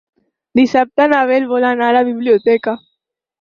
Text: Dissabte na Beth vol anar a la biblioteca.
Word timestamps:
Dissabte 0.59 1.05
na 1.11 1.19
Beth 1.31 1.45
vol 1.51 1.67
anar 1.73 1.91
a 1.93 1.97
la 1.99 2.03
biblioteca. 2.09 2.75